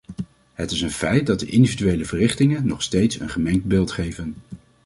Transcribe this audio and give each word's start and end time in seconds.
Het 0.53 0.71
is 0.71 0.81
een 0.81 0.91
feit 0.91 1.25
dat 1.25 1.39
de 1.39 1.45
individuele 1.45 2.05
verrichtingen 2.05 2.67
nog 2.67 2.81
steeds 2.81 3.19
een 3.19 3.29
gemengd 3.29 3.63
beeld 3.65 3.91
geven. 3.91 4.35